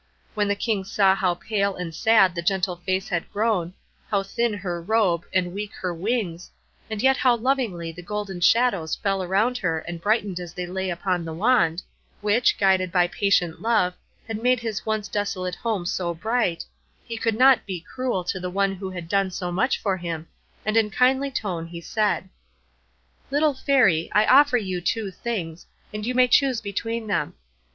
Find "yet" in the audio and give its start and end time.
7.03-7.17